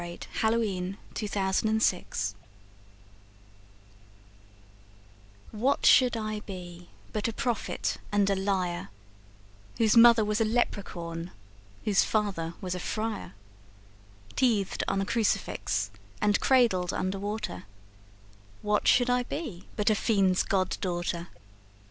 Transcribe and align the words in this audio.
The 0.01 0.19
Singing 0.33 0.97
Woman 0.97 0.97
from 1.13 1.27
the 1.27 1.71
Wood's 1.71 1.93
Edge 1.93 2.33
WHAT 5.51 5.85
should 5.85 6.17
I 6.17 6.39
be 6.39 6.89
but 7.13 7.27
a 7.27 7.31
prophet 7.33 7.97
and 8.11 8.27
a 8.27 8.35
liar, 8.35 8.89
Whose 9.77 9.95
mother 9.95 10.25
was 10.25 10.41
a 10.41 10.43
leprechaun, 10.43 11.29
whose 11.85 12.03
father 12.03 12.55
was 12.61 12.73
a 12.73 12.79
friar? 12.79 13.35
Teethed 14.35 14.81
on 14.87 15.01
a 15.01 15.05
crucifix 15.05 15.91
and 16.19 16.39
cradled 16.39 16.91
under 16.91 17.19
water, 17.19 17.65
What 18.63 18.87
should 18.87 19.11
I 19.11 19.21
be 19.21 19.67
but 19.75 19.91
a 19.91 19.95
fiend's 19.95 20.41
god 20.41 20.79
daughter? 20.81 21.27